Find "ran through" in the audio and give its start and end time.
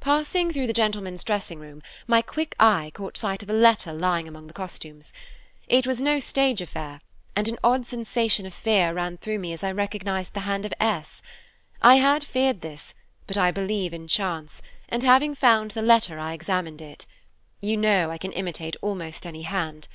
8.94-9.38